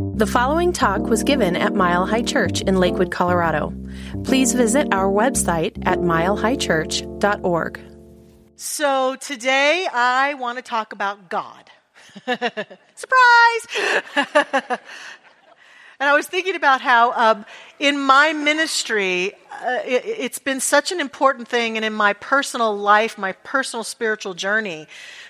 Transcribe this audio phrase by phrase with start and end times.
[0.00, 3.74] The following talk was given at Mile High Church in Lakewood, Colorado.
[4.24, 7.80] Please visit our website at milehighchurch.org.
[8.56, 11.70] So today I want to talk about God.
[12.24, 13.66] Surprise!
[16.00, 17.44] and I was thinking about how um,
[17.78, 22.74] in my ministry, uh, it, has been such an important thing, and in my personal
[22.74, 24.86] life, my personal spiritual journey,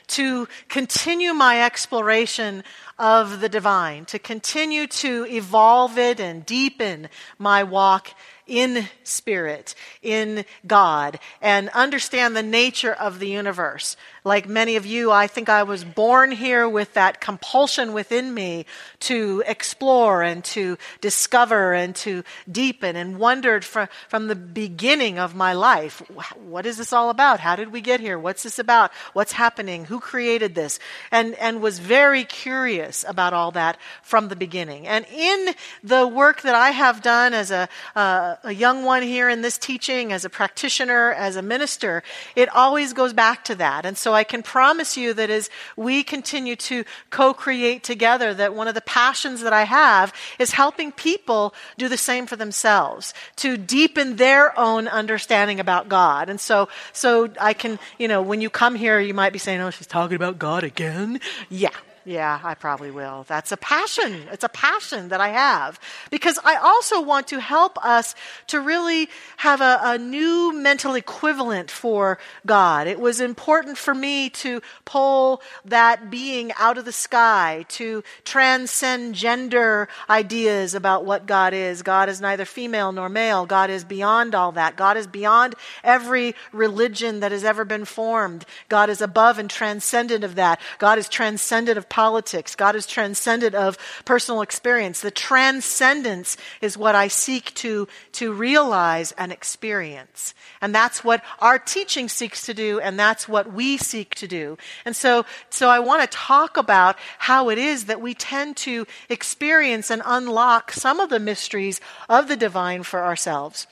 [0.09, 2.64] to continue my exploration
[3.01, 8.11] of the divine, to continue to evolve it and deepen my walk
[8.46, 13.96] in spirit, in God, and understand the nature of the universe.
[14.25, 18.67] Like many of you, I think I was born here with that compulsion within me
[19.01, 25.35] to explore and to discover and to deepen and wondered from, from the beginning of
[25.35, 26.03] my life
[26.37, 27.41] what is this all about?
[27.41, 28.19] How did we get here?
[28.19, 28.93] What's this about?
[29.13, 29.85] What's happening?
[29.87, 30.79] Who created this?
[31.11, 34.87] And, and was very curious about all that from the beginning.
[34.87, 39.29] And in the work that I have done as a, uh, a young one here
[39.29, 42.03] in this teaching, as a practitioner, as a minister,
[42.37, 43.87] it always goes back to that.
[43.87, 48.56] And so so I can promise you that as we continue to co-create together, that
[48.56, 53.14] one of the passions that I have is helping people do the same for themselves,
[53.36, 56.28] to deepen their own understanding about God.
[56.28, 59.61] And so, so I can, you know, when you come here, you might be saying,
[59.61, 61.20] oh, she's talking about God again.
[61.48, 61.70] Yeah,
[62.11, 63.25] yeah, I probably will.
[63.28, 64.25] That's a passion.
[64.33, 65.78] It's a passion that I have.
[66.11, 68.16] Because I also want to help us
[68.48, 72.88] to really have a, a, new mental equivalent for God.
[72.88, 79.14] It was important for me to pull that being out of the sky, to transcend
[79.14, 81.83] gender ideas about what God is.
[81.83, 83.47] God is neither female nor male.
[83.47, 84.75] God is beyond all that.
[84.75, 88.44] God is beyond every religion that has ever been formed.
[88.69, 90.61] God is above and transcendent of that.
[90.78, 92.56] God is transcendent of politics.
[92.56, 95.03] God is transcendent of personal experience.
[95.03, 100.33] The transcendence is what I seek to, to realize and experience.
[100.62, 104.56] And that's what our teaching seeks to do, and that's what we seek to do.
[104.87, 108.87] And so, so I want to talk about how it is that we tend to
[109.11, 113.67] experience and unlock some of the mysteries of the divine for ourselves.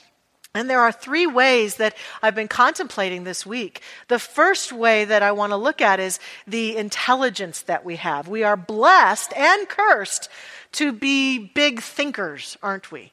[0.54, 3.82] And there are three ways that I've been contemplating this week.
[4.08, 8.28] The first way that I want to look at is the intelligence that we have.
[8.28, 10.28] We are blessed and cursed
[10.72, 13.12] to be big thinkers, aren't we?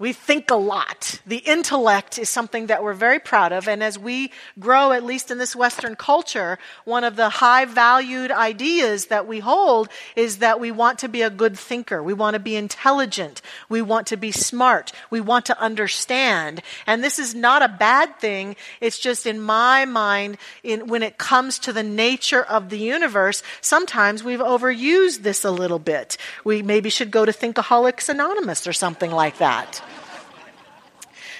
[0.00, 1.20] We think a lot.
[1.26, 3.66] The intellect is something that we're very proud of.
[3.66, 8.30] And as we grow, at least in this Western culture, one of the high valued
[8.30, 12.00] ideas that we hold is that we want to be a good thinker.
[12.00, 13.42] We want to be intelligent.
[13.68, 14.92] We want to be smart.
[15.10, 16.62] We want to understand.
[16.86, 18.54] And this is not a bad thing.
[18.80, 23.42] It's just in my mind, in, when it comes to the nature of the universe,
[23.60, 26.18] sometimes we've overused this a little bit.
[26.44, 29.82] We maybe should go to Thinkaholics Anonymous or something like that.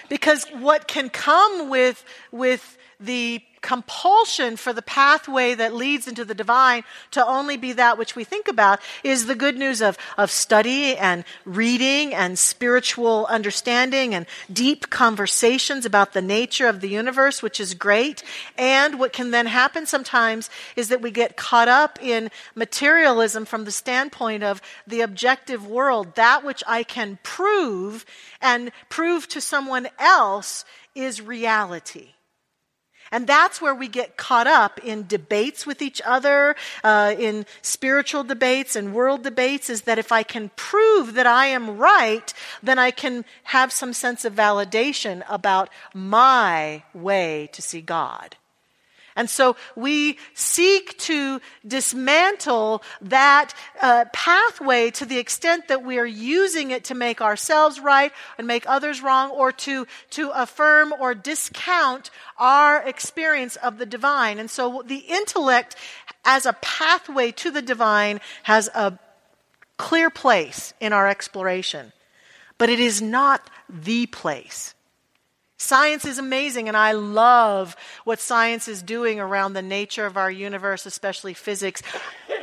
[0.08, 6.34] Because what can come with, with the compulsion for the pathway that leads into the
[6.34, 10.30] divine to only be that which we think about is the good news of, of
[10.30, 17.42] study and reading and spiritual understanding and deep conversations about the nature of the universe,
[17.42, 18.22] which is great.
[18.56, 23.64] And what can then happen sometimes is that we get caught up in materialism from
[23.64, 28.04] the standpoint of the objective world, that which I can prove
[28.40, 30.64] and prove to someone else
[30.94, 32.14] is reality.
[33.10, 38.24] And that's where we get caught up in debates with each other, uh, in spiritual
[38.24, 42.32] debates and world debates, is that if I can prove that I am right,
[42.62, 48.36] then I can have some sense of validation about my way to see God.
[49.18, 53.52] And so we seek to dismantle that
[53.82, 58.46] uh, pathway to the extent that we are using it to make ourselves right and
[58.46, 64.38] make others wrong or to, to affirm or discount our experience of the divine.
[64.38, 65.74] And so the intellect
[66.24, 69.00] as a pathway to the divine has a
[69.78, 71.92] clear place in our exploration.
[72.56, 74.74] But it is not the place.
[75.60, 80.30] Science is amazing, and I love what science is doing around the nature of our
[80.30, 81.82] universe, especially physics.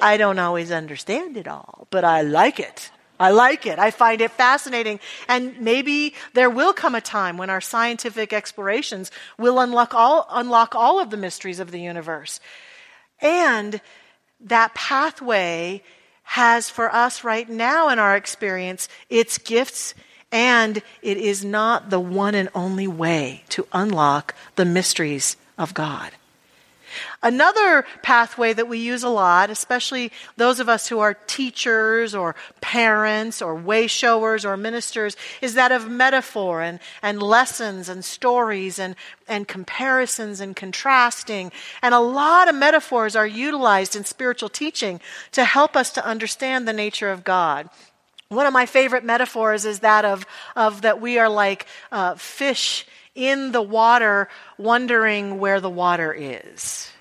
[0.02, 2.92] I don't always understand it all, but I like it.
[3.18, 3.80] I like it.
[3.80, 5.00] I find it fascinating.
[5.30, 10.76] And maybe there will come a time when our scientific explorations will unlock all, unlock
[10.76, 12.42] all of the mysteries of the universe.
[13.22, 13.80] And
[14.42, 15.82] that pathway
[16.24, 19.94] has for us right now in our experience its gifts
[20.36, 26.12] and it is not the one and only way to unlock the mysteries of God.
[27.24, 32.36] Another pathway that we use a lot, especially those of us who are teachers or
[32.60, 38.78] parents or way showers or ministers, is that of metaphor and, and lessons and stories
[38.78, 38.98] and,
[39.30, 41.50] and comparisons and contrasting.
[41.82, 45.00] And a lot of metaphors are utilized in spiritual teaching
[45.32, 47.70] to help us to understand the nature of God.
[48.30, 50.26] One of my favorite metaphors is that of,
[50.56, 54.28] of that we are like uh, fish in the water,
[54.58, 56.92] wondering where the water is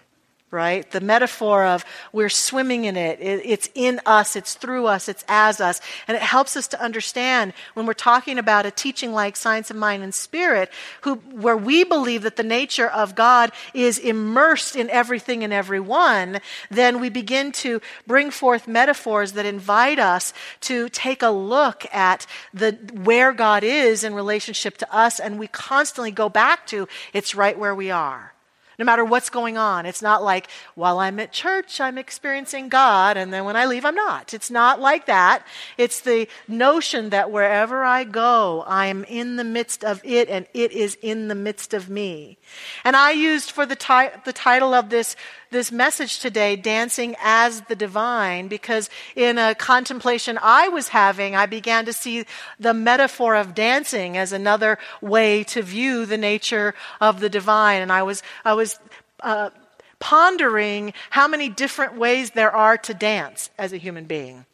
[0.55, 0.89] right?
[0.93, 3.21] The metaphor of we're swimming in it.
[3.21, 3.43] it.
[3.45, 5.81] It's in us, it's through us, it's as us.
[6.07, 9.77] And it helps us to understand when we're talking about a teaching like Science of
[9.77, 10.71] Mind and Spirit,
[11.03, 16.39] who, where we believe that the nature of God is immersed in everything and everyone,
[16.71, 22.27] then we begin to bring forth metaphors that invite us to take a look at
[22.55, 27.35] the, where God is in relationship to us, and we constantly go back to it's
[27.35, 28.34] right where we are
[28.79, 29.87] no matter what's going on.
[29.87, 33.85] It's not like, while I'm at church, I'm experiencing God, and then when I leave,
[33.85, 34.35] I'm not.
[34.35, 35.47] It's not like that.
[35.79, 40.47] It's the notion that wherever I go, I am in the midst of it, and
[40.55, 42.39] it is in the midst of me.
[42.85, 45.17] And I used for the, ti- the title of this
[45.51, 51.47] this message today, Dancing as the Divine, because in a contemplation I was having, I
[51.47, 52.25] began to see
[52.59, 57.83] the metaphor of dancing as another way to view the nature of the divine.
[57.83, 58.79] And I was, I was,
[59.21, 59.51] uh,
[59.99, 64.45] pondering how many different ways there are to dance as a human being.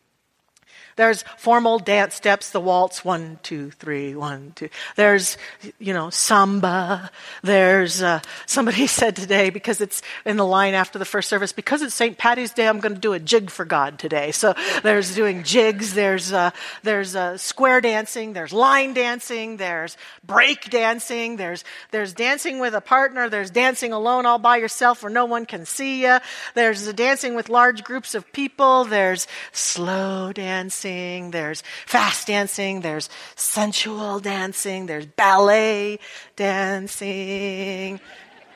[0.97, 4.69] There's formal dance steps, the waltz, one, two, three, one, two.
[4.97, 5.39] There's,
[5.79, 7.11] you know, samba.
[7.43, 11.83] There's, uh, somebody said today, because it's in the line after the first service, because
[11.83, 12.19] it's St.
[12.19, 14.33] Patty's Day, I'm going to do a jig for God today.
[14.33, 16.51] So there's doing jigs, there's, uh,
[16.83, 22.81] there's uh, square dancing, there's line dancing, there's break dancing, there's, there's dancing with a
[22.81, 26.19] partner, there's dancing alone all by yourself where no one can see you,
[26.55, 33.09] there's dancing with large groups of people, there's slow dancing dancing, there's fast dancing, there's
[33.37, 35.99] sensual dancing, there's ballet
[36.37, 38.01] dancing.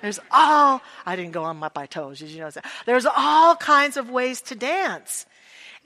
[0.01, 2.65] There's all, I didn't go on my toes, did you know that?
[2.87, 5.27] There's all kinds of ways to dance.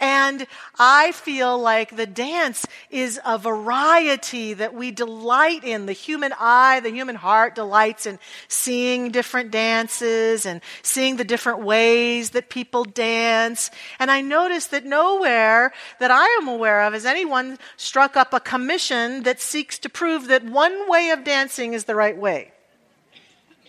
[0.01, 0.47] And
[0.79, 5.87] I feel like the dance is a variety that we delight in.
[5.87, 11.63] The human eye, the human heart delights in seeing different dances and seeing the different
[11.63, 13.73] ways that people dance.
[13.99, 18.41] And I notice that nowhere that I am aware of has anyone struck up a
[18.41, 22.53] commission that seeks to prove that one way of dancing is the right way.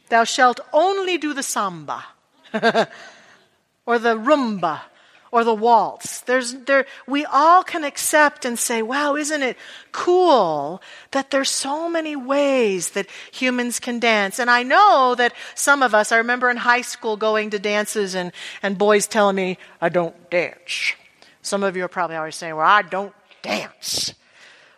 [0.09, 2.05] Thou shalt only do the samba
[2.53, 4.81] or the rumba
[5.31, 6.21] or the waltz.
[6.21, 9.57] There's, there, we all can accept and say, wow, isn't it
[9.91, 10.81] cool
[11.11, 14.39] that there's so many ways that humans can dance?
[14.39, 18.15] And I know that some of us, I remember in high school going to dances
[18.15, 18.31] and,
[18.63, 20.93] and boys telling me, I don't dance.
[21.41, 24.13] Some of you are probably always saying, well, I don't dance.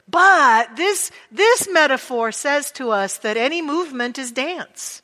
[0.08, 5.02] But this, this metaphor says to us that any movement is dance.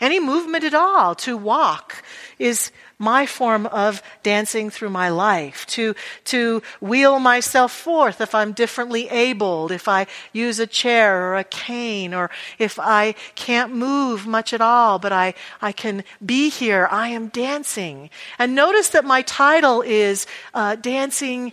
[0.00, 2.02] Any movement at all, to walk,
[2.38, 8.52] is my form of dancing through my life, to, to wheel myself forth if I'm
[8.52, 14.26] differently abled, if I use a chair or a cane, or if I can't move
[14.26, 16.86] much at all, but I, I can be here.
[16.90, 18.10] I am dancing.
[18.38, 21.52] And notice that my title is uh, Dancing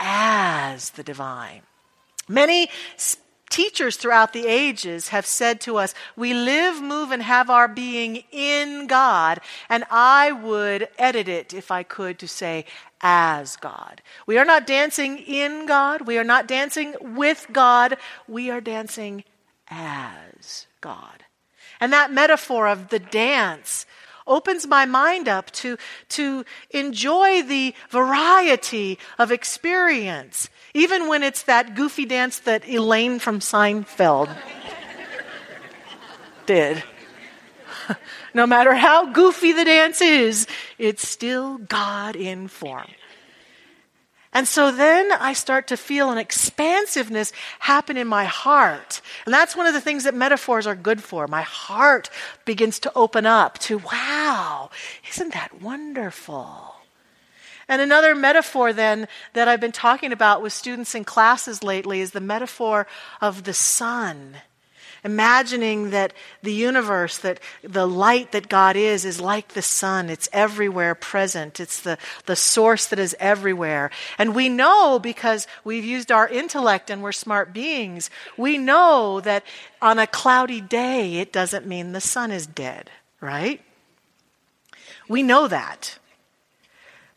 [0.00, 1.62] as the Divine.
[2.28, 2.70] Many
[3.50, 8.24] teachers throughout the ages have said to us, we live, move, and have our being
[8.30, 9.40] in God.
[9.68, 12.64] And I would edit it, if I could, to say,
[13.00, 14.02] as God.
[14.26, 16.02] We are not dancing in God.
[16.02, 17.96] We are not dancing with God.
[18.26, 19.24] We are dancing
[19.68, 21.24] as God.
[21.80, 23.86] And that metaphor of the dance
[24.28, 25.76] opens my mind up to,
[26.10, 33.40] to enjoy the variety of experience even when it's that goofy dance that Elaine from
[33.40, 34.28] Seinfeld
[36.46, 36.82] did.
[38.34, 40.46] no matter how goofy the dance is,
[40.78, 42.86] it's still God in form.
[44.32, 49.00] And so then I start to feel an expansiveness happen in my heart.
[49.24, 51.26] And that's one of the things that metaphors are good for.
[51.26, 52.10] My heart
[52.44, 54.70] begins to open up to, wow,
[55.10, 56.74] isn't that wonderful?
[57.68, 62.12] And another metaphor, then, that I've been talking about with students in classes lately is
[62.12, 62.86] the metaphor
[63.20, 64.36] of the sun.
[65.04, 66.12] Imagining that
[66.42, 70.10] the universe, that the light that God is, is like the sun.
[70.10, 71.60] It's everywhere present.
[71.60, 73.90] It's the, the source that is everywhere.
[74.18, 79.44] And we know because we've used our intellect and we're smart beings, we know that
[79.80, 82.90] on a cloudy day, it doesn't mean the sun is dead,
[83.20, 83.60] right?
[85.08, 85.98] We know that.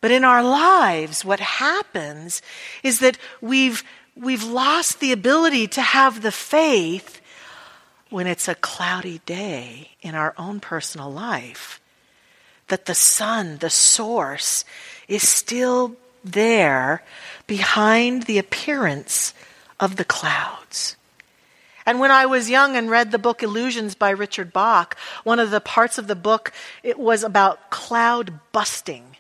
[0.01, 2.41] But in our lives, what happens
[2.83, 3.83] is that we've,
[4.15, 7.20] we've lost the ability to have the faith
[8.11, 11.81] when it's a cloudy day in our own personal life.
[12.67, 14.63] That the sun, the source,
[15.07, 17.03] is still there
[17.47, 19.33] behind the appearance
[19.79, 20.95] of the clouds.
[21.85, 25.49] And when I was young and read the book Illusions by Richard Bach, one of
[25.49, 26.53] the parts of the book
[26.83, 29.10] it was about cloud busting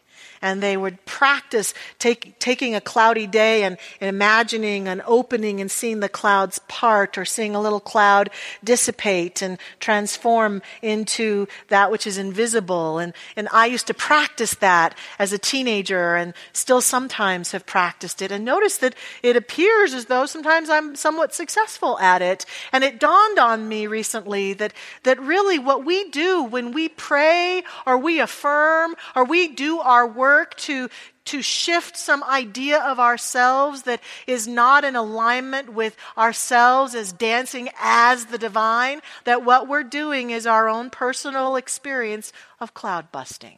[0.41, 5.69] and they would practice take, taking a cloudy day and, and imagining an opening and
[5.69, 8.29] seeing the clouds part or seeing a little cloud
[8.63, 12.97] dissipate and transform into that which is invisible.
[12.97, 18.21] And, and I used to practice that as a teenager and still sometimes have practiced
[18.21, 22.45] it and notice that it appears as though sometimes I'm somewhat successful at it.
[22.71, 27.63] And it dawned on me recently that, that really what we do when we pray
[27.85, 30.89] or we affirm or we do our work work to,
[31.25, 37.69] to shift some idea of ourselves that is not in alignment with ourselves as dancing
[37.79, 43.57] as the divine, that what we're doing is our own personal experience of cloud busting.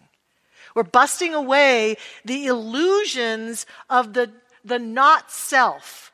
[0.75, 4.31] We're busting away the illusions of the,
[4.65, 6.12] the not self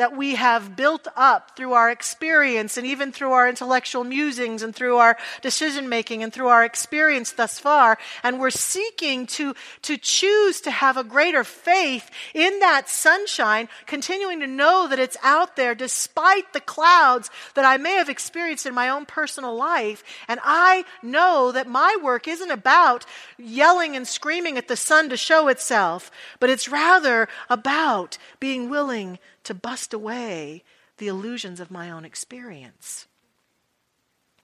[0.00, 4.74] that we have built up through our experience and even through our intellectual musings and
[4.74, 7.98] through our decision making and through our experience thus far.
[8.22, 14.40] And we're seeking to, to choose to have a greater faith in that sunshine, continuing
[14.40, 18.72] to know that it's out there despite the clouds that I may have experienced in
[18.72, 20.02] my own personal life.
[20.28, 23.04] And I know that my work isn't about
[23.36, 29.18] yelling and screaming at the sun to show itself, but it's rather about being willing
[29.44, 30.64] to bust away
[30.98, 33.06] the illusions of my own experience.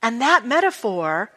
[0.02, 1.30] And that metaphor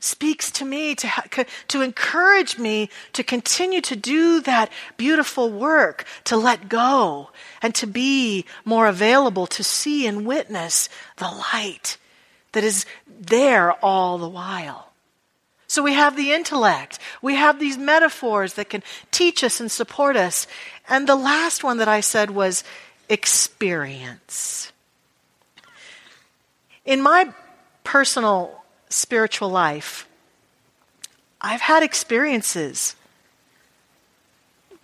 [0.00, 6.36] speaks to me to, to encourage me to continue to do that beautiful work, to
[6.36, 7.30] let go,
[7.62, 11.96] and to be more available to see and witness the light
[12.50, 14.91] that is there all the while.
[15.72, 16.98] So we have the intellect.
[17.22, 20.46] We have these metaphors that can teach us and support us.
[20.86, 22.62] And the last one that I said was
[23.08, 24.70] experience.
[26.84, 27.32] In my
[27.84, 30.06] personal spiritual life,
[31.40, 32.94] I've had experiences,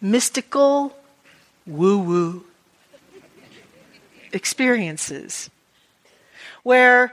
[0.00, 0.96] mystical,
[1.66, 2.44] woo woo
[4.32, 5.50] experiences,
[6.62, 7.12] where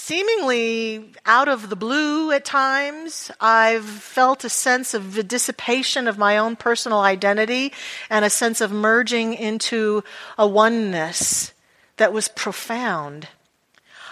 [0.00, 3.32] seemingly out of the blue at times.
[3.40, 7.72] I've felt a sense of the dissipation of my own personal identity
[8.08, 10.04] and a sense of merging into
[10.38, 11.52] a oneness
[11.96, 13.26] that was profound.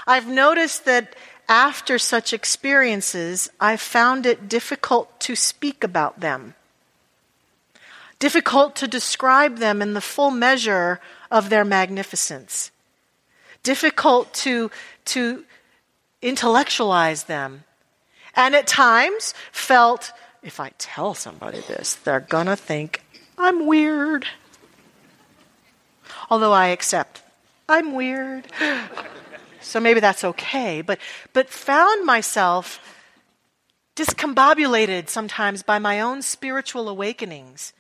[0.09, 1.15] I've noticed that
[1.49, 6.57] after such experiences, I've found it difficult to speak about them,
[8.19, 11.01] difficult to describe them in the full measure
[11.31, 12.73] of their magnificence,
[13.63, 14.71] difficult to,
[15.07, 15.46] to
[16.27, 17.65] intellectualize them,
[18.35, 23.03] and at times felt if I tell somebody this, they're going to think
[23.39, 24.27] I'm weird.
[26.31, 27.23] Although I accept
[27.69, 28.47] I'm weird.
[29.61, 30.99] so maybe that's okay, but
[31.33, 32.81] but found myself
[33.97, 37.73] discombobulated sometimes by my own spiritual awakenings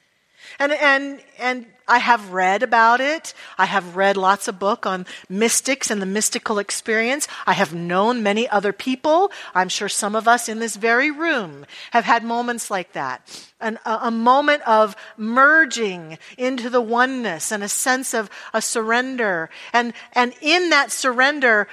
[0.58, 3.34] and, and, and I have read about it.
[3.58, 7.28] I have read lots of book on mystics and the mystical experience.
[7.46, 9.30] I have known many other people.
[9.54, 13.48] I'm sure some of us in this very room have had moments like that.
[13.60, 19.48] An, a, a moment of merging into the oneness and a sense of a surrender.
[19.72, 21.68] And, and in that surrender,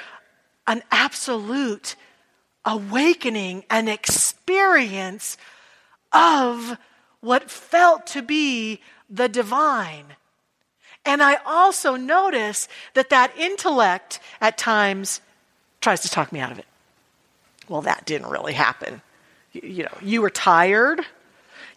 [0.67, 1.95] an absolute
[2.65, 5.37] awakening, an experience
[6.11, 6.77] of
[7.23, 10.03] what felt to be the divine.
[11.05, 15.21] And I also notice that that intellect at times
[15.79, 16.65] tries to talk me out of it.
[17.69, 19.01] Well, that didn't really happen.
[19.53, 21.05] You, you know, you were tired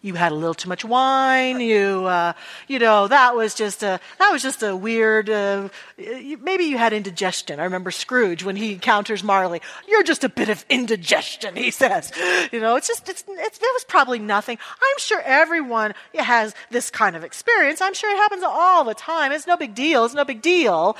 [0.01, 1.59] you had a little too much wine.
[1.59, 2.33] You, uh,
[2.67, 5.29] you know, that was just a that was just a weird.
[5.29, 7.59] Uh, maybe you had indigestion.
[7.59, 9.61] I remember Scrooge when he encounters Marley.
[9.87, 12.11] You're just a bit of indigestion, he says.
[12.51, 14.57] You know, it's just it's, it's it was probably nothing.
[14.81, 17.81] I'm sure everyone has this kind of experience.
[17.81, 19.31] I'm sure it happens all the time.
[19.31, 20.05] It's no big deal.
[20.05, 20.97] It's no big deal.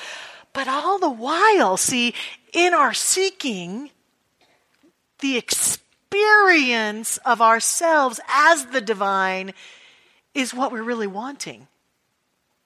[0.54, 2.16] But all the while, see,
[2.52, 3.92] in our seeking,
[5.20, 9.54] the experience experience of ourselves as the divine
[10.34, 11.68] is what we're really wanting.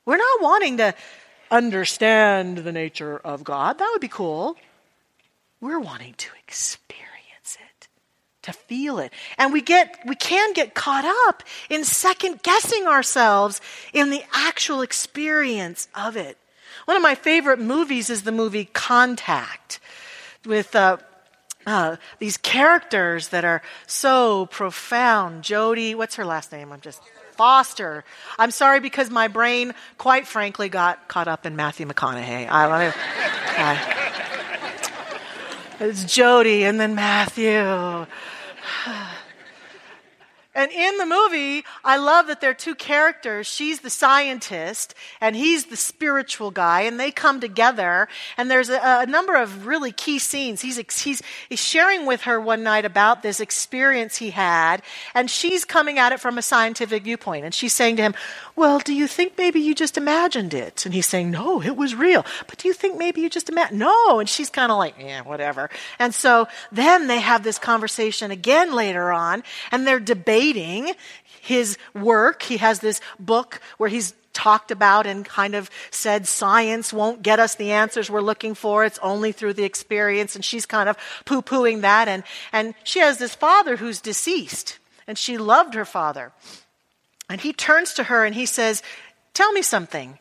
[0.06, 0.94] We're not wanting to
[1.50, 3.80] understand the nature of God.
[3.80, 4.58] That would be cool.
[5.60, 7.88] We're wanting to experience it.
[8.44, 9.14] to feel it.
[9.38, 13.62] And we get, we can get caught up in second guessing ourselves
[13.94, 16.38] in the actual experience of it.
[16.86, 19.80] One of my favorite movies is the movie Contact
[20.46, 20.98] with, uh,
[21.66, 25.44] uh, these characters that are so profound.
[25.44, 26.72] Jodie, what's her last name?
[26.72, 27.02] I'm just
[27.32, 28.04] Foster.
[28.38, 32.48] I'm sorry because my brain, quite frankly, got caught up in Matthew McConaughey.
[32.48, 32.94] I,
[33.58, 33.86] I,
[35.80, 38.06] it's Jodie and then Matthew.
[40.54, 43.48] And in the movie, I love that there are two characters.
[43.48, 48.10] She's the scientist and he's the spiritual guy, and they come together.
[48.38, 50.60] And there's a, a number of really key scenes.
[50.60, 54.82] He's, he's, he's sharing with her one night about this experience he had,
[55.16, 57.46] and she's coming at it from a scientific viewpoint.
[57.46, 58.16] And she's saying to him,
[58.58, 60.86] Well, do you think maybe you just imagined it?
[60.86, 62.26] And he's saying, No, it was real.
[62.48, 63.80] But do you think maybe you just imagined?
[63.80, 64.20] No.
[64.20, 65.70] And she's kind of like, Yeah, whatever.
[65.98, 70.41] And so then they have this conversation again later on, and they're debating
[71.42, 72.44] his work.
[72.44, 77.40] He has this book where he's talked about and kind of said science won't get
[77.40, 78.86] us the answers we're looking for.
[78.86, 80.36] It's only through the experience.
[80.36, 82.08] And she's kind of poo pooing that.
[82.08, 86.32] And, and she has this father who's deceased, and she loved her father.
[87.30, 88.84] And he turns to her and he says,
[89.34, 90.20] Tell me something.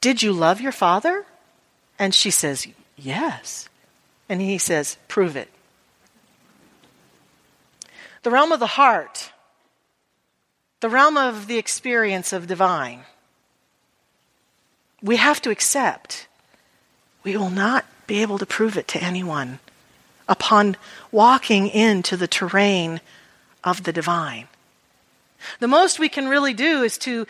[0.00, 1.24] Did you love your father?
[1.98, 3.68] And she says, Yes.
[4.28, 5.48] And he says, Prove it.
[8.22, 9.32] The realm of the heart
[10.80, 13.00] the realm of the experience of divine,
[15.02, 16.26] we have to accept
[17.22, 19.58] we will not be able to prove it to anyone
[20.28, 20.76] upon
[21.12, 23.00] walking into the terrain
[23.62, 24.48] of the divine.
[25.58, 27.26] The most we can really do is to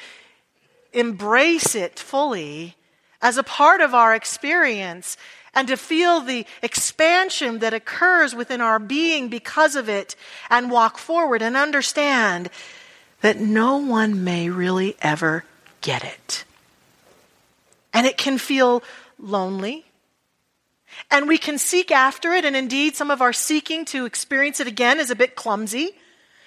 [0.93, 2.77] embrace it fully
[3.23, 5.17] as a part of our experience
[5.55, 10.15] and to feel the expansion that occurs within our being because of it
[10.49, 12.51] and walk forward and understand
[13.21, 15.45] that no one may really ever
[15.81, 16.45] get it.
[17.93, 18.83] And it can feel
[19.19, 19.85] lonely.
[21.11, 24.67] And we can seek after it, and indeed, some of our seeking to experience it
[24.67, 25.91] again is a bit clumsy.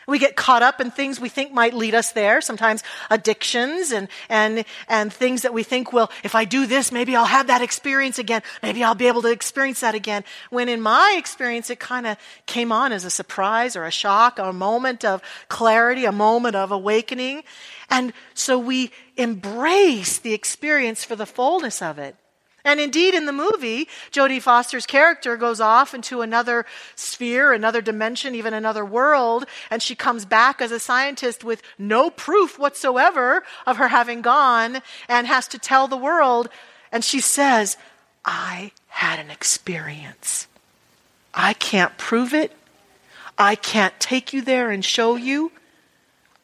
[0.08, 4.08] We get caught up in things we think might lead us there, sometimes addictions and,
[4.30, 7.62] and, and things that we think, well, if I do this, maybe I'll have that
[7.62, 8.42] experience again.
[8.62, 10.24] Maybe I'll be able to experience that again.
[10.50, 14.40] When in my experience, it kind of came on as a surprise or a shock,
[14.40, 17.44] or a moment of clarity, a moment of awakening.
[17.90, 22.16] And so we embrace the experience for the fullness of it.
[22.66, 28.36] And indeed, in the movie, Jodie Foster's character goes off into another sphere, another dimension,
[28.36, 33.78] even another world, and she comes back as a scientist with no proof whatsoever of
[33.78, 36.48] her having gone and has to tell the world.
[36.92, 37.76] And she says,
[38.24, 40.48] I had an experience.
[41.34, 42.54] I can't prove it.
[43.38, 45.52] I can't take you there and show you.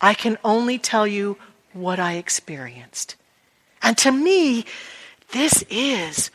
[0.01, 1.37] I can only tell you
[1.71, 3.15] what I experienced.
[3.81, 4.65] And to me,
[5.31, 6.31] this is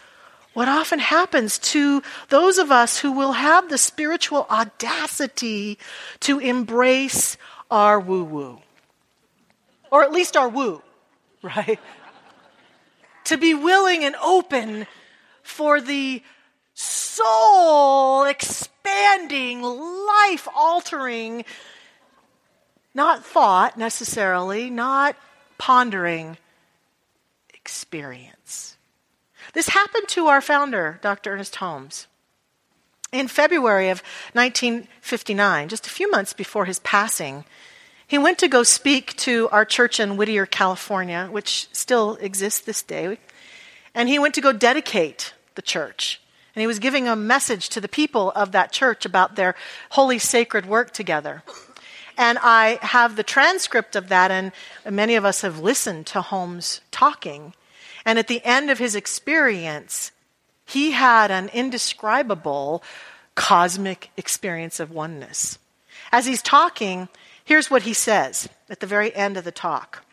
[0.52, 5.78] what often happens to those of us who will have the spiritual audacity
[6.20, 7.36] to embrace
[7.70, 8.58] our woo woo.
[9.90, 10.82] Or at least our woo,
[11.42, 11.78] right?
[13.24, 14.86] to be willing and open
[15.42, 16.22] for the
[16.74, 21.44] soul expanding, life altering,
[22.94, 25.16] not thought necessarily, not
[25.58, 26.36] pondering
[27.52, 28.76] experience.
[29.54, 31.32] This happened to our founder, Dr.
[31.32, 32.08] Ernest Holmes.
[33.12, 37.44] In February of 1959, just a few months before his passing,
[38.06, 42.82] he went to go speak to our church in Whittier, California, which still exists this
[42.82, 43.18] day.
[43.94, 46.20] And he went to go dedicate the church.
[46.54, 49.54] And he was giving a message to the people of that church about their
[49.90, 51.44] holy, sacred work together.
[52.18, 54.52] And I have the transcript of that, and
[54.88, 57.54] many of us have listened to Holmes talking.
[58.04, 60.12] And at the end of his experience,
[60.64, 62.82] he had an indescribable
[63.34, 65.58] cosmic experience of oneness.
[66.12, 67.08] As he's talking,
[67.44, 70.04] here's what he says at the very end of the talk.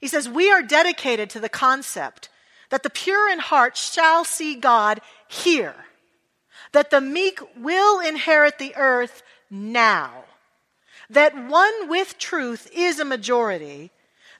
[0.00, 2.28] He says, We are dedicated to the concept
[2.70, 5.74] that the pure in heart shall see God here,
[6.72, 10.24] that the meek will inherit the earth now,
[11.08, 13.90] that one with truth is a majority,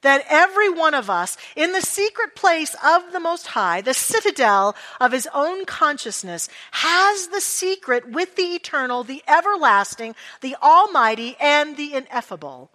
[0.07, 4.77] that every one of us, in the secret place of the Most High, the citadel
[5.01, 11.77] of his own consciousness, has the secret with the eternal, the everlasting, the almighty, and
[11.77, 12.71] the ineffable.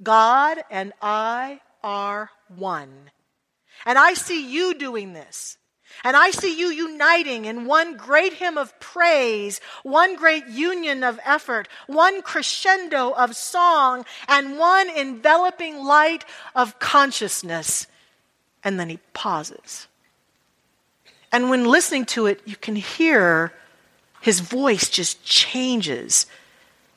[0.00, 3.10] God and I are one.
[3.84, 5.58] And I see you doing this.
[6.04, 11.20] And I see you uniting in one great hymn of praise, one great union of
[11.24, 16.24] effort, one crescendo of song, and one enveloping light
[16.54, 17.86] of consciousness.
[18.64, 19.88] And then he pauses.
[21.32, 23.52] And when listening to it, you can hear
[24.20, 26.26] his voice just changes.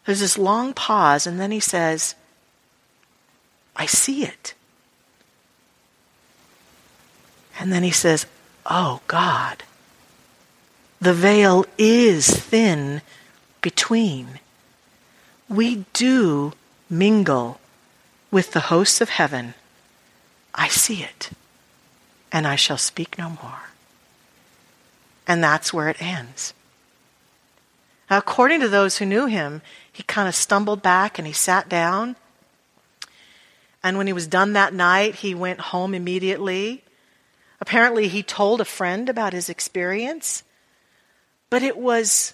[0.05, 2.15] There's this long pause, and then he says,
[3.75, 4.53] I see it.
[7.59, 8.25] And then he says,
[8.65, 9.63] Oh God,
[11.01, 13.01] the veil is thin
[13.61, 14.39] between.
[15.49, 16.53] We do
[16.89, 17.59] mingle
[18.31, 19.53] with the hosts of heaven.
[20.55, 21.31] I see it,
[22.31, 23.69] and I shall speak no more.
[25.27, 26.53] And that's where it ends.
[28.09, 31.69] Now, according to those who knew him, he kind of stumbled back and he sat
[31.69, 32.15] down.
[33.81, 36.83] And when he was done that night, he went home immediately.
[37.63, 40.43] Apparently, he told a friend about his experience,
[41.49, 42.33] but it was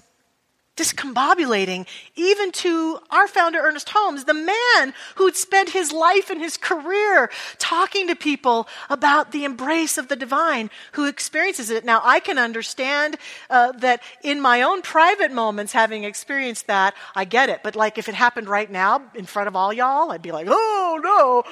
[0.75, 6.57] discombobulating even to our founder, Ernest Holmes, the man who'd spent his life and his
[6.57, 11.85] career talking to people about the embrace of the divine, who experiences it.
[11.85, 13.17] Now, I can understand
[13.51, 17.59] uh, that in my own private moments, having experienced that, I get it.
[17.61, 20.47] But like if it happened right now in front of all y'all, I'd be like,
[20.49, 21.43] oh no,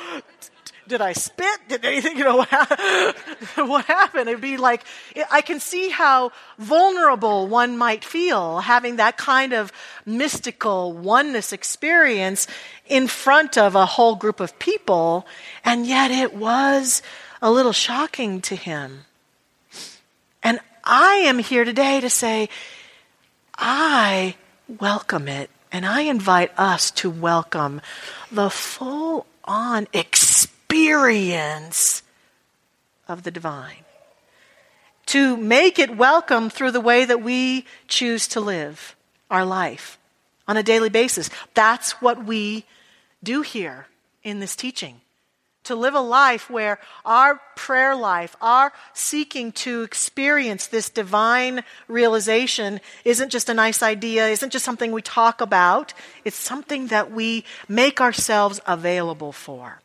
[0.87, 1.59] did I spit?
[1.67, 2.37] Did anything, you know,
[3.55, 4.29] what happened?
[4.29, 4.83] It'd be like,
[5.31, 9.71] I can see how vulnerable one might feel having that kind of
[10.05, 12.47] mystical oneness experience
[12.87, 15.27] in front of a whole group of people.
[15.63, 17.01] And yet it was
[17.41, 19.05] a little shocking to him.
[20.41, 22.49] And I am here today to say,
[23.57, 24.35] I
[24.79, 25.49] welcome it.
[25.71, 27.81] And I invite us to welcome
[28.31, 32.03] the full on experience experience
[33.07, 33.85] of the divine.
[35.07, 38.95] To make it welcome through the way that we choose to live
[39.31, 39.97] our life
[40.47, 41.29] on a daily basis.
[41.53, 42.65] That's what we
[43.23, 43.87] do here
[44.23, 44.99] in this teaching.
[45.63, 52.81] To live a life where our prayer life, our seeking to experience this divine realization
[53.05, 55.93] isn't just a nice idea, isn't just something we talk about,
[56.25, 59.81] it's something that we make ourselves available for.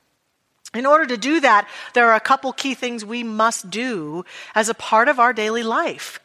[0.75, 4.69] In order to do that, there are a couple key things we must do as
[4.69, 6.19] a part of our daily life.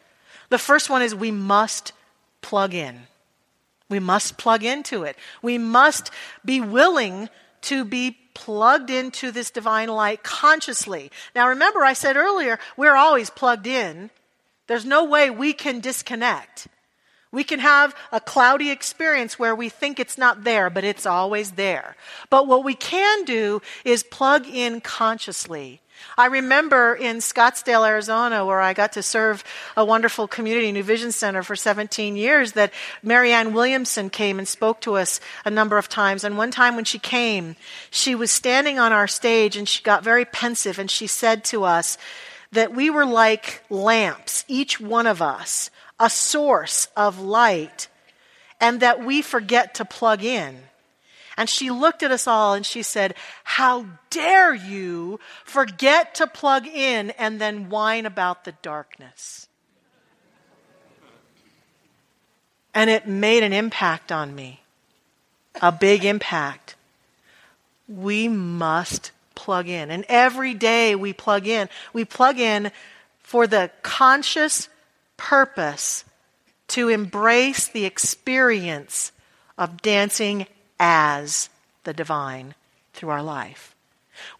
[0.48, 1.92] The first one is we must
[2.40, 3.00] plug in.
[3.90, 5.16] We must plug into it.
[5.42, 6.10] We must
[6.44, 7.28] be willing
[7.62, 11.10] to be plugged into this divine light consciously.
[11.34, 14.10] Now, remember, I said earlier, we're always plugged in.
[14.66, 16.68] There's no way we can disconnect.
[17.30, 21.52] We can have a cloudy experience where we think it's not there, but it's always
[21.52, 21.94] there.
[22.30, 25.80] But what we can do is plug in consciously.
[26.16, 29.44] I remember in Scottsdale, Arizona, where I got to serve
[29.76, 34.80] a wonderful community, New Vision Center, for 17 years, that Marianne Williamson came and spoke
[34.82, 36.24] to us a number of times.
[36.24, 37.56] And one time when she came,
[37.90, 41.64] she was standing on our stage and she got very pensive and she said to
[41.64, 41.98] us
[42.52, 47.88] that we were like lamps, each one of us a source of light
[48.60, 50.58] and that we forget to plug in.
[51.36, 56.66] And she looked at us all and she said, How dare you forget to plug
[56.66, 59.48] in and then whine about the darkness?
[62.74, 64.62] And it made an impact on me,
[65.62, 66.74] a big impact.
[67.88, 69.90] We must plug in.
[69.90, 71.68] And every day we plug in.
[71.92, 72.72] We plug in
[73.20, 74.68] for the conscious
[75.18, 76.04] purpose
[76.68, 79.12] to embrace the experience
[79.58, 80.46] of dancing
[80.80, 81.50] as
[81.84, 82.54] the divine
[82.94, 83.74] through our life.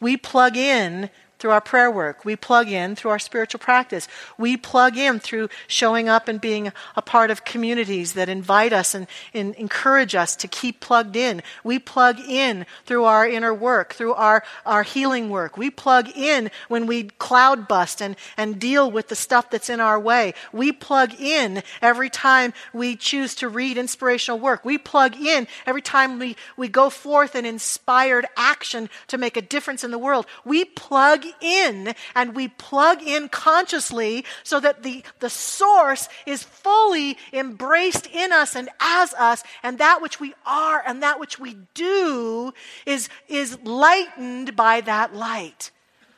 [0.00, 2.24] We plug in through our prayer work.
[2.24, 4.08] We plug in through our spiritual practice.
[4.36, 8.94] We plug in through showing up and being a part of communities that invite us
[8.94, 11.42] and, and, encourage us to keep plugged in.
[11.64, 15.56] We plug in through our inner work, through our, our healing work.
[15.56, 19.80] We plug in when we cloud bust and, and deal with the stuff that's in
[19.80, 20.34] our way.
[20.52, 24.64] We plug in every time we choose to read inspirational work.
[24.64, 29.42] We plug in every time we, we go forth in inspired action to make a
[29.42, 30.26] difference in the world.
[30.44, 37.16] We plug in and we plug in consciously so that the, the source is fully
[37.32, 41.56] embraced in us and as us, and that which we are and that which we
[41.74, 42.52] do
[42.86, 45.70] is, is lightened by that light.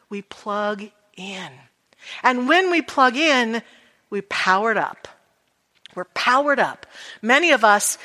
[0.08, 0.84] We plug
[1.16, 1.50] in.
[2.22, 3.62] And when we plug in,
[4.08, 5.08] we powered up.
[5.94, 6.86] We're powered up.
[7.20, 7.98] Many of us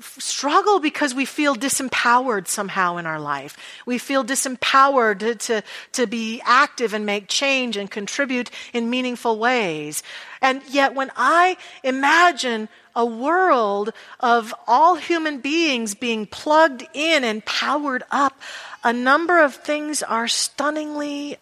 [0.00, 3.56] struggle because we feel disempowered somehow in our life.
[3.86, 9.38] We feel disempowered to, to, to, be active and make change and contribute in meaningful
[9.38, 10.02] ways.
[10.40, 17.44] And yet, when I imagine a world of all human beings being plugged in and
[17.44, 18.40] powered up,
[18.82, 21.36] a number of things are stunningly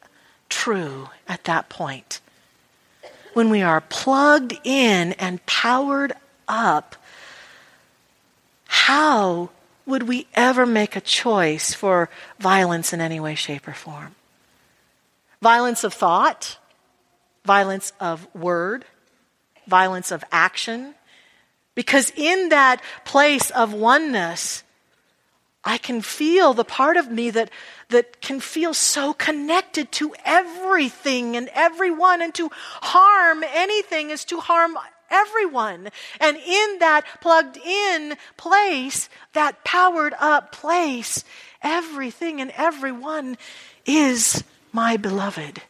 [0.48, 2.20] true at that point.
[3.35, 6.12] When we are plugged in and powered
[6.48, 6.96] up,
[8.75, 9.51] how
[9.87, 12.11] would we ever make a choice for
[12.41, 14.17] violence in any way, shape, or form?
[15.41, 16.59] Violence of thought,
[17.45, 18.85] violence of word,
[19.69, 20.97] violence of action.
[21.77, 24.65] Because in that place of oneness,
[25.63, 27.51] I can feel the part of me that,
[27.91, 32.51] that can feel so connected to everything and everyone, and to
[32.83, 34.77] harm anything is to harm
[35.14, 35.88] everyone.
[36.20, 41.24] And in that plugged in place, that powered up place,
[41.62, 43.37] everything and everyone
[43.87, 45.62] is my beloved.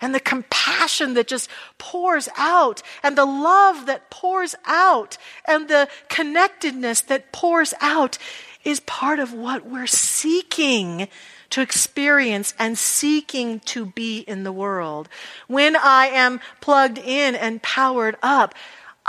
[0.00, 5.88] And the compassion that just pours out, and the love that pours out, and the
[6.08, 8.18] connectedness that pours out
[8.64, 11.08] is part of what we're seeking
[11.52, 15.08] to experience and seeking to be in the world.
[15.48, 18.54] When I am plugged in and powered up,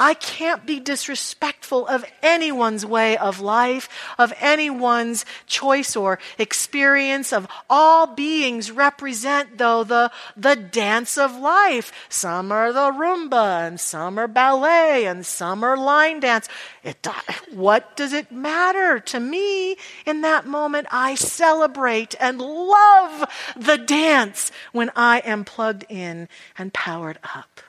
[0.03, 3.87] I can't be disrespectful of anyone's way of life,
[4.17, 11.93] of anyone's choice or experience of all beings represent though the, the dance of life.
[12.09, 16.49] Some are the rumba and some are ballet and some are line dance.
[16.83, 17.07] It,
[17.53, 20.87] what does it matter to me in that moment?
[20.91, 27.61] I celebrate and love the dance when I am plugged in and powered up.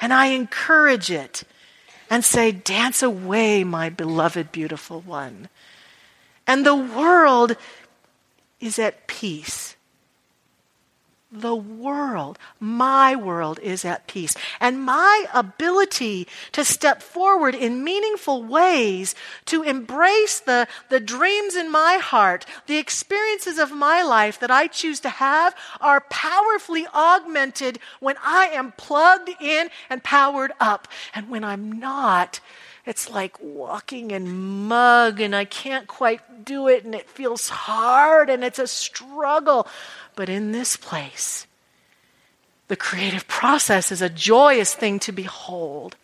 [0.00, 1.42] And I encourage it
[2.10, 5.48] and say, Dance away, my beloved, beautiful one.
[6.46, 7.56] And the world
[8.60, 9.76] is at peace
[11.34, 14.36] the world, my world, is at peace.
[14.60, 19.14] And my ability to step forward in meaningful ways
[19.46, 24.68] to embrace the, the dreams in my heart, the experiences of my life that I
[24.68, 30.86] choose to have are powerfully augmented when I am plugged in and powered up.
[31.14, 32.40] And when I'm not,
[32.86, 38.28] it's like walking in mug and I can't quite do it and it feels hard
[38.28, 39.66] and it's a struggle.
[40.16, 41.46] But in this place,
[42.68, 45.96] the creative process is a joyous thing to behold.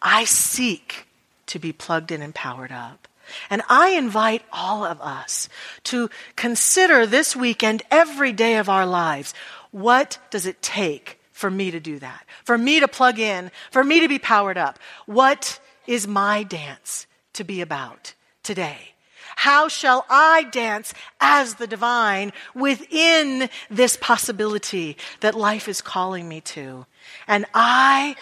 [0.00, 1.06] I seek
[1.46, 3.06] to be plugged in and powered up.
[3.48, 5.48] And I invite all of us
[5.84, 9.32] to consider this week and every day of our lives
[9.70, 12.24] what does it take for me to do that?
[12.44, 14.78] For me to plug in, for me to be powered up?
[15.06, 18.92] What is my dance to be about today?
[19.36, 26.40] How shall I dance as the divine within this possibility that life is calling me
[26.42, 26.86] to?
[27.26, 28.16] And I,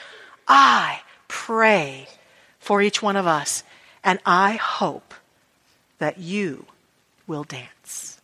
[0.46, 2.08] I pray
[2.58, 3.64] for each one of us,
[4.04, 5.14] and I hope
[5.98, 6.66] that you
[7.26, 8.19] will dance.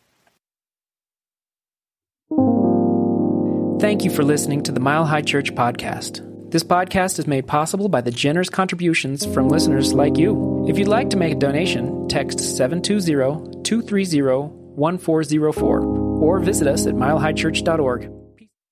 [3.79, 6.23] Thank you for listening to the Mile High Church podcast.
[6.51, 10.65] This podcast is made possible by the generous contributions from listeners like you.
[10.67, 14.23] If you'd like to make a donation, text 720 230
[14.77, 18.16] 1404 or visit us at milehighchurch.org.